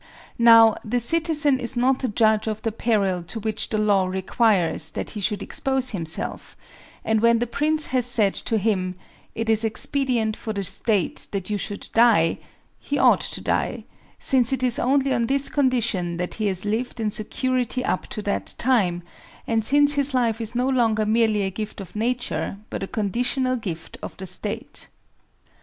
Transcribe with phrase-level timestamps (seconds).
[0.39, 4.89] Now, the citizen is not a judge of the peril to which the law requires
[4.93, 6.57] that he should expose himself;
[7.05, 8.95] and when the prince has said to him:
[9.35, 12.39] ^It is exi>edient for the State that you should die,'
[12.79, 13.85] he ought to die,
[14.17, 18.23] since it is only on this condition that he has lived in security up to
[18.23, 19.03] that time,
[19.45, 23.21] and since his life is no longer merely a gift of nature, but a condi
[23.21, 24.87] tional gift of the State.